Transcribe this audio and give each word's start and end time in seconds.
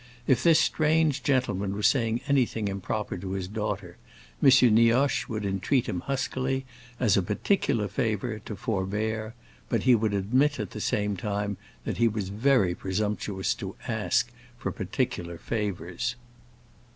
If 0.25 0.41
this 0.41 0.59
strange 0.59 1.21
gentleman 1.21 1.75
was 1.75 1.85
saying 1.85 2.21
anything 2.27 2.67
improper 2.67 3.17
to 3.19 3.33
his 3.33 3.47
daughter, 3.47 3.97
M. 4.41 4.49
Nioche 4.73 5.27
would 5.29 5.45
entreat 5.45 5.85
him 5.87 5.99
huskily, 5.99 6.65
as 6.99 7.15
a 7.17 7.21
particular 7.21 7.87
favor, 7.87 8.39
to 8.45 8.55
forbear; 8.55 9.35
but 9.69 9.83
he 9.83 9.93
would 9.93 10.15
admit 10.15 10.59
at 10.59 10.71
the 10.71 10.81
same 10.81 11.15
time 11.17 11.55
that 11.85 11.97
he 11.97 12.07
was 12.07 12.29
very 12.29 12.73
presumptuous 12.73 13.53
to 13.61 13.75
ask 13.87 14.31
for 14.57 14.71
particular 14.71 15.37
favors. 15.37 16.15